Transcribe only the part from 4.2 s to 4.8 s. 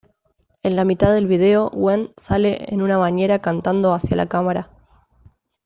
cámara.